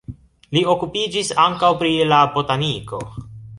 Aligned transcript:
Li 0.55 0.63
okupiĝis 0.73 1.29
ankaŭ 1.45 1.71
pri 1.83 1.93
la 2.15 2.25
botaniko. 2.39 3.05